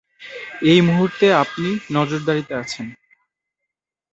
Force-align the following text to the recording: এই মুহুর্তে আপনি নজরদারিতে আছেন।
এই 0.63 0.79
মুহুর্তে 0.81 1.27
আপনি 1.43 1.67
নজরদারিতে 1.91 2.53
আছেন। 2.55 2.85